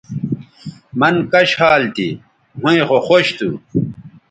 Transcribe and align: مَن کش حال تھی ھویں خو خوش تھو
مَن 0.99 1.15
کش 1.31 1.49
حال 1.59 1.83
تھی 1.95 2.07
ھویں 2.61 2.81
خو 2.87 2.97
خوش 3.07 3.25
تھو 3.37 3.49